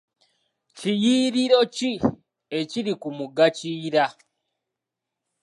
[0.77, 1.91] Kiyiriro ki
[2.59, 4.05] ekiri ku mugga kiyira?